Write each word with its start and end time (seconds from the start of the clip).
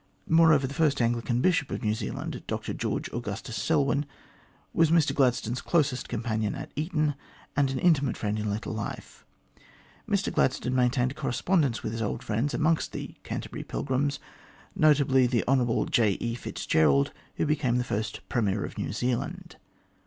Moreover, 0.27 0.65
the 0.65 0.73
first 0.73 0.99
Anglican 0.99 1.41
Bishop 1.41 1.69
of 1.69 1.83
New 1.83 1.93
Zealand, 1.93 2.41
Dr 2.47 2.73
George 2.73 3.07
Augustus 3.13 3.55
Selwyn, 3.55 4.07
was 4.73 4.89
Mr 4.89 5.13
Gladstone's 5.13 5.61
closest 5.61 6.09
companion 6.09 6.55
at 6.55 6.71
Eton, 6.75 7.13
and 7.55 7.69
an 7.69 7.77
intimate 7.77 8.17
friend 8.17 8.39
in 8.39 8.49
later 8.49 8.71
life. 8.71 9.27
Mr 10.09 10.33
Gladstone 10.33 10.73
maintained 10.73 11.11
a 11.11 11.13
correspondence 11.13 11.83
with 11.83 11.91
his 11.91 12.01
old 12.01 12.23
friends 12.23 12.55
amongst 12.55 12.93
the" 12.93 13.13
Canterbury 13.23 13.63
Pilgrims," 13.63 14.17
notably 14.75 15.27
the 15.27 15.43
Hon. 15.47 15.85
J. 15.91 16.13
E. 16.19 16.33
Fitzgerald, 16.33 17.11
who 17.35 17.45
became 17.45 17.75
the 17.77 17.83
first 17.83 18.27
Premier 18.27 18.65
of 18.65 18.79
New 18.79 18.91
Zealand. 18.91 19.57